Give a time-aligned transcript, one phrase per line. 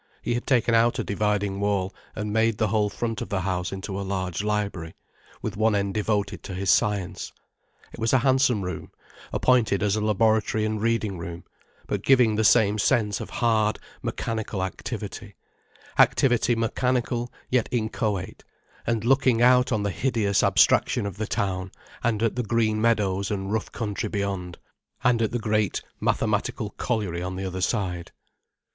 [0.23, 3.71] He had taken out a dividing wall, and made the whole front of the house
[3.71, 4.95] into a large library,
[5.43, 7.31] with one end devoted to his science.
[7.93, 8.91] It was a handsome room,
[9.31, 11.43] appointed as a laboratory and reading room,
[11.85, 15.35] but giving the same sense of hard, mechanical activity,
[15.99, 18.43] activity mechanical yet inchoate,
[18.87, 21.71] and looking out on the hideous abstraction of the town,
[22.03, 24.57] and at the green meadows and rough country beyond,
[25.03, 28.11] and at the great, mathematical colliery on the other side.